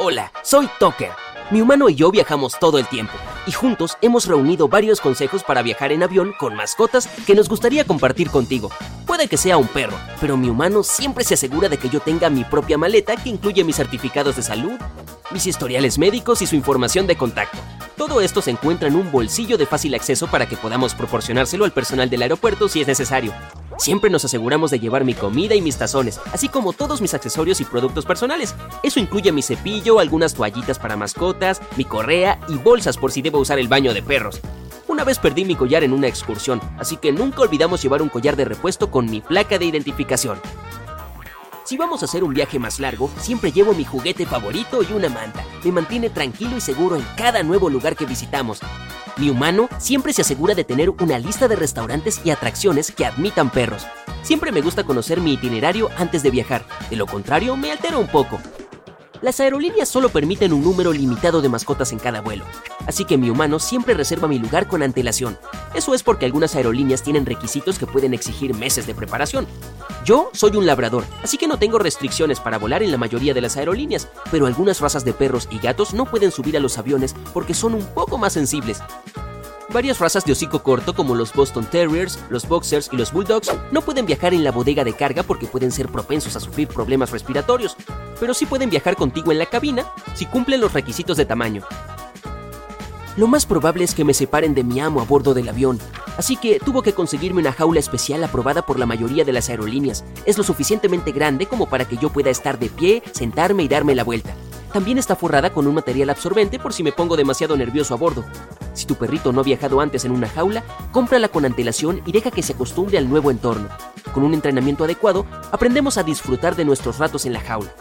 [0.00, 1.10] Hola, soy Tucker.
[1.50, 3.14] Mi humano y yo viajamos todo el tiempo
[3.48, 7.84] y juntos hemos reunido varios consejos para viajar en avión con mascotas que nos gustaría
[7.84, 8.70] compartir contigo.
[9.08, 12.30] Puede que sea un perro, pero mi humano siempre se asegura de que yo tenga
[12.30, 14.78] mi propia maleta que incluye mis certificados de salud,
[15.32, 17.58] mis historiales médicos y su información de contacto.
[17.96, 21.72] Todo esto se encuentra en un bolsillo de fácil acceso para que podamos proporcionárselo al
[21.72, 23.34] personal del aeropuerto si es necesario.
[23.78, 27.60] Siempre nos aseguramos de llevar mi comida y mis tazones, así como todos mis accesorios
[27.60, 28.56] y productos personales.
[28.82, 33.38] Eso incluye mi cepillo, algunas toallitas para mascotas, mi correa y bolsas por si debo
[33.38, 34.40] usar el baño de perros.
[34.88, 38.34] Una vez perdí mi collar en una excursión, así que nunca olvidamos llevar un collar
[38.34, 40.40] de repuesto con mi placa de identificación.
[41.64, 45.08] Si vamos a hacer un viaje más largo, siempre llevo mi juguete favorito y una
[45.08, 45.44] manta.
[45.62, 48.60] Me mantiene tranquilo y seguro en cada nuevo lugar que visitamos.
[49.18, 53.50] Mi humano siempre se asegura de tener una lista de restaurantes y atracciones que admitan
[53.50, 53.84] perros.
[54.22, 58.06] Siempre me gusta conocer mi itinerario antes de viajar, de lo contrario me altera un
[58.06, 58.38] poco.
[59.20, 62.44] Las aerolíneas solo permiten un número limitado de mascotas en cada vuelo,
[62.86, 65.36] así que mi humano siempre reserva mi lugar con antelación.
[65.74, 69.46] Eso es porque algunas aerolíneas tienen requisitos que pueden exigir meses de preparación.
[70.04, 73.40] Yo soy un labrador, así que no tengo restricciones para volar en la mayoría de
[73.40, 77.14] las aerolíneas, pero algunas razas de perros y gatos no pueden subir a los aviones
[77.34, 78.80] porque son un poco más sensibles.
[79.70, 83.82] Varias razas de hocico corto, como los Boston Terriers, los Boxers y los Bulldogs, no
[83.82, 87.76] pueden viajar en la bodega de carga porque pueden ser propensos a sufrir problemas respiratorios,
[88.18, 91.64] pero sí pueden viajar contigo en la cabina si cumplen los requisitos de tamaño.
[93.18, 95.80] Lo más probable es que me separen de mi amo a bordo del avión,
[96.16, 100.04] así que tuvo que conseguirme una jaula especial aprobada por la mayoría de las aerolíneas.
[100.24, 103.96] Es lo suficientemente grande como para que yo pueda estar de pie, sentarme y darme
[103.96, 104.36] la vuelta.
[104.72, 108.24] También está forrada con un material absorbente por si me pongo demasiado nervioso a bordo.
[108.72, 110.62] Si tu perrito no ha viajado antes en una jaula,
[110.92, 113.68] cómprala con antelación y deja que se acostumbre al nuevo entorno.
[114.14, 117.74] Con un entrenamiento adecuado, aprendemos a disfrutar de nuestros ratos en la jaula.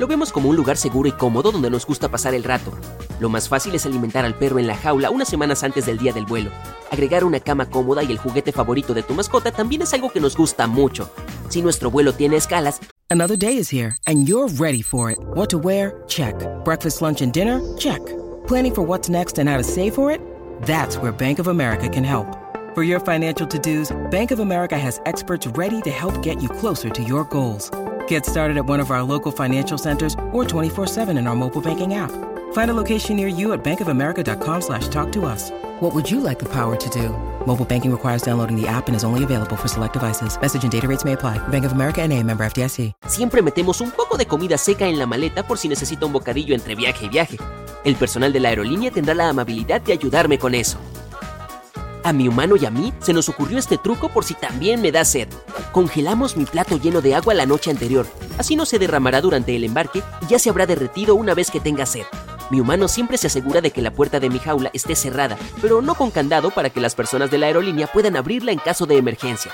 [0.00, 2.72] Lo vemos como un lugar seguro y cómodo donde nos gusta pasar el rato.
[3.20, 6.12] Lo más fácil es alimentar al perro en la jaula unas semanas antes del día
[6.12, 6.50] del vuelo.
[6.90, 10.20] Agregar una cama cómoda y el juguete favorito de tu mascota también es algo que
[10.20, 11.10] nos gusta mucho.
[11.48, 12.80] Si nuestro vuelo tiene escalas,
[13.10, 15.18] Another day is here, and you're ready for it.
[15.32, 16.02] What to wear?
[16.08, 16.34] Check.
[16.62, 17.58] Breakfast, lunch, and dinner?
[17.78, 18.04] Check.
[18.46, 20.20] Planning for what's next and how to save for it?
[20.62, 22.26] That's where Bank of America can help.
[22.74, 26.50] For your financial to dos, Bank of America has experts ready to help get you
[26.50, 27.70] closer to your goals.
[28.08, 31.94] Get started at one of our local financial centers or 24-7 in our mobile banking
[31.94, 32.10] app.
[32.52, 35.50] Find a location near you at bankofamerica.com slash talk to us.
[35.80, 37.10] What would you like the power to do?
[37.46, 40.38] Mobile banking requires downloading the app and is only available for select devices.
[40.40, 41.38] Message and data rates may apply.
[41.48, 42.92] Bank of America and a member FDIC.
[43.06, 46.54] siempre metemos un poco de comida seca en la maleta por si necesito un bocadillo
[46.54, 47.38] entre viaje y viaje.
[47.84, 50.78] El personal de la aerolínea tendrá la amabilidad de ayudarme con eso.
[52.04, 54.92] A mi humano y a mí se nos ocurrió este truco por si también me
[54.92, 55.28] da sed.
[55.72, 58.06] Congelamos mi plato lleno de agua la noche anterior.
[58.38, 61.60] Así no se derramará durante el embarque y ya se habrá derretido una vez que
[61.60, 62.04] tenga sed.
[62.50, 65.82] Mi humano siempre se asegura de que la puerta de mi jaula esté cerrada, pero
[65.82, 68.96] no con candado para que las personas de la aerolínea puedan abrirla en caso de
[68.96, 69.52] emergencia.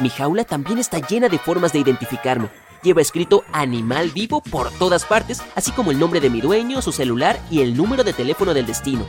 [0.00, 2.48] Mi jaula también está llena de formas de identificarme.
[2.82, 6.92] Lleva escrito animal vivo por todas partes, así como el nombre de mi dueño, su
[6.92, 9.04] celular y el número de teléfono del destino.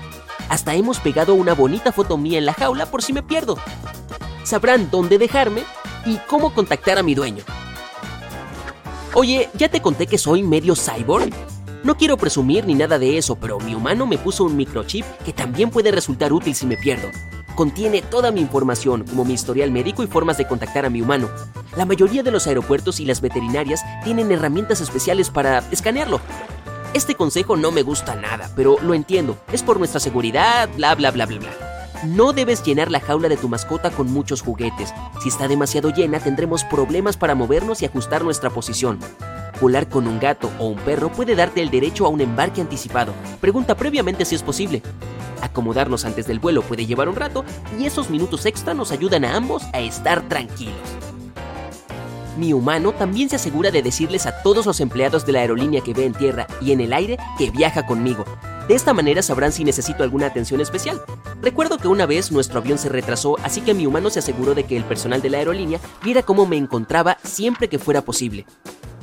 [0.49, 3.59] Hasta hemos pegado una bonita foto mía en la jaula por si me pierdo.
[4.43, 5.63] Sabrán dónde dejarme
[6.05, 7.43] y cómo contactar a mi dueño.
[9.13, 11.31] Oye, ¿ya te conté que soy medio cyborg?
[11.81, 15.31] No quiero presumir ni nada de eso, pero mi humano me puso un microchip que
[15.31, 17.09] también puede resultar útil si me pierdo.
[17.55, 21.29] Contiene toda mi información, como mi historial médico y formas de contactar a mi humano.
[21.77, 26.19] La mayoría de los aeropuertos y las veterinarias tienen herramientas especiales para escanearlo.
[26.93, 29.37] Este consejo no me gusta nada, pero lo entiendo.
[29.53, 31.49] Es por nuestra seguridad, bla bla bla bla bla.
[32.05, 34.93] No debes llenar la jaula de tu mascota con muchos juguetes.
[35.21, 38.99] Si está demasiado llena, tendremos problemas para movernos y ajustar nuestra posición.
[39.61, 43.13] Volar con un gato o un perro puede darte el derecho a un embarque anticipado.
[43.41, 44.81] Pregunta previamente si es posible.
[45.41, 47.43] Acomodarnos antes del vuelo puede llevar un rato
[47.77, 50.75] y esos minutos extra nos ayudan a ambos a estar tranquilos.
[52.37, 55.93] Mi humano también se asegura de decirles a todos los empleados de la aerolínea que
[55.93, 58.23] ve en tierra y en el aire que viaja conmigo.
[58.69, 61.01] De esta manera sabrán si necesito alguna atención especial.
[61.41, 64.63] Recuerdo que una vez nuestro avión se retrasó, así que mi humano se aseguró de
[64.63, 68.45] que el personal de la aerolínea viera cómo me encontraba siempre que fuera posible.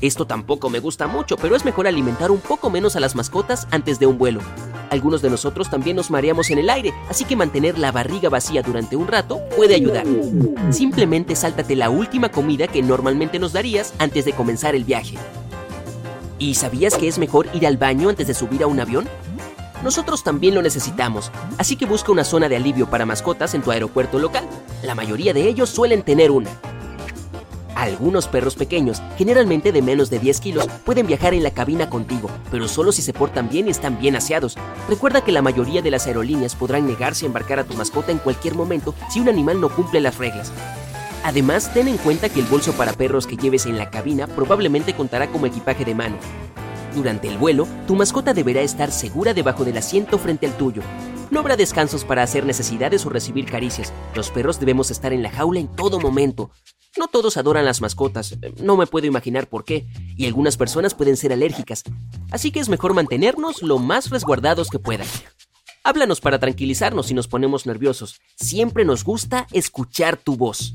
[0.00, 3.66] Esto tampoco me gusta mucho, pero es mejor alimentar un poco menos a las mascotas
[3.70, 4.40] antes de un vuelo.
[4.90, 8.62] Algunos de nosotros también nos mareamos en el aire, así que mantener la barriga vacía
[8.62, 10.04] durante un rato puede ayudar.
[10.70, 15.16] Simplemente sáltate la última comida que normalmente nos darías antes de comenzar el viaje.
[16.38, 19.08] ¿Y sabías que es mejor ir al baño antes de subir a un avión?
[19.82, 23.70] Nosotros también lo necesitamos, así que busca una zona de alivio para mascotas en tu
[23.70, 24.44] aeropuerto local.
[24.82, 26.50] La mayoría de ellos suelen tener una.
[27.76, 32.30] Algunos perros pequeños, generalmente de menos de 10 kilos, pueden viajar en la cabina contigo,
[32.50, 34.56] pero solo si se portan bien y están bien aseados.
[34.88, 38.18] Recuerda que la mayoría de las aerolíneas podrán negarse a embarcar a tu mascota en
[38.18, 40.50] cualquier momento si un animal no cumple las reglas.
[41.22, 44.94] Además, ten en cuenta que el bolso para perros que lleves en la cabina probablemente
[44.94, 46.16] contará como equipaje de mano.
[46.94, 50.80] Durante el vuelo, tu mascota deberá estar segura debajo del asiento frente al tuyo.
[51.30, 53.92] No habrá descansos para hacer necesidades o recibir caricias.
[54.14, 56.50] Los perros debemos estar en la jaula en todo momento.
[56.96, 59.86] No todos adoran las mascotas, no me puedo imaginar por qué,
[60.16, 61.82] y algunas personas pueden ser alérgicas,
[62.30, 65.06] así que es mejor mantenernos lo más resguardados que puedan.
[65.84, 68.18] Háblanos para tranquilizarnos si nos ponemos nerviosos.
[68.36, 70.74] Siempre nos gusta escuchar tu voz.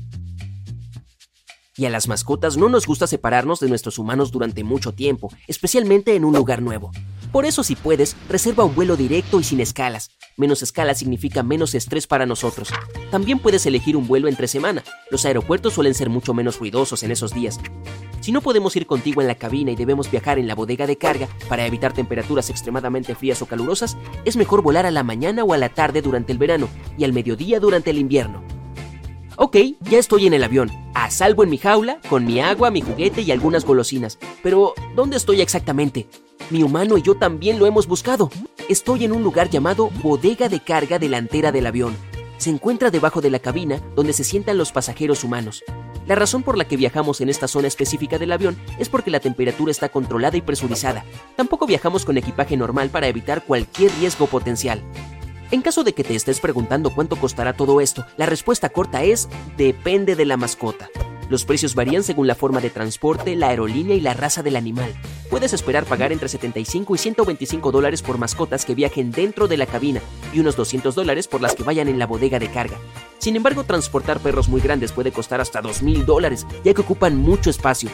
[1.76, 6.14] Y a las mascotas no nos gusta separarnos de nuestros humanos durante mucho tiempo, especialmente
[6.14, 6.92] en un lugar nuevo.
[7.32, 10.10] Por eso si puedes, reserva un vuelo directo y sin escalas.
[10.36, 12.68] Menos escalas significa menos estrés para nosotros.
[13.10, 14.84] También puedes elegir un vuelo entre semana.
[15.10, 17.58] Los aeropuertos suelen ser mucho menos ruidosos en esos días.
[18.20, 20.98] Si no podemos ir contigo en la cabina y debemos viajar en la bodega de
[20.98, 23.96] carga para evitar temperaturas extremadamente frías o calurosas,
[24.26, 26.68] es mejor volar a la mañana o a la tarde durante el verano
[26.98, 28.44] y al mediodía durante el invierno.
[29.36, 32.82] Ok, ya estoy en el avión, a salvo en mi jaula, con mi agua, mi
[32.82, 34.18] juguete y algunas golosinas.
[34.42, 36.06] Pero, ¿dónde estoy exactamente?
[36.52, 38.30] Mi humano y yo también lo hemos buscado.
[38.68, 41.96] Estoy en un lugar llamado bodega de carga delantera del avión.
[42.36, 45.64] Se encuentra debajo de la cabina donde se sientan los pasajeros humanos.
[46.06, 49.20] La razón por la que viajamos en esta zona específica del avión es porque la
[49.20, 51.06] temperatura está controlada y presurizada.
[51.36, 54.82] Tampoco viajamos con equipaje normal para evitar cualquier riesgo potencial.
[55.52, 59.26] En caso de que te estés preguntando cuánto costará todo esto, la respuesta corta es
[59.56, 60.90] depende de la mascota.
[61.32, 64.92] Los precios varían según la forma de transporte, la aerolínea y la raza del animal.
[65.30, 69.64] Puedes esperar pagar entre 75 y 125 dólares por mascotas que viajen dentro de la
[69.64, 70.02] cabina
[70.34, 72.76] y unos 200 dólares por las que vayan en la bodega de carga.
[73.16, 77.48] Sin embargo, transportar perros muy grandes puede costar hasta 2.000 dólares, ya que ocupan mucho
[77.48, 77.88] espacio.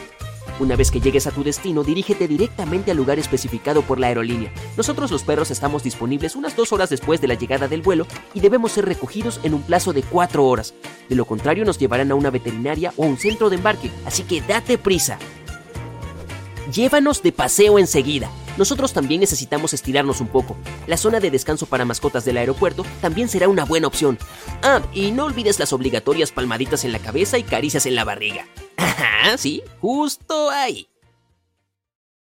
[0.59, 4.51] Una vez que llegues a tu destino, dirígete directamente al lugar especificado por la aerolínea.
[4.75, 8.41] Nosotros los perros estamos disponibles unas dos horas después de la llegada del vuelo y
[8.41, 10.73] debemos ser recogidos en un plazo de cuatro horas.
[11.07, 14.41] De lo contrario, nos llevarán a una veterinaria o un centro de embarque, así que
[14.41, 15.17] date prisa.
[16.73, 18.29] Llévanos de paseo enseguida.
[18.59, 20.57] Nosotros también necesitamos estirarnos un poco.
[20.85, 24.19] La zona de descanso para mascotas del aeropuerto también será una buena opción.
[24.61, 28.45] Ah, y no olvides las obligatorias palmaditas en la cabeza y caricias en la barriga.
[28.75, 30.88] Ajá, sí, justo ahí.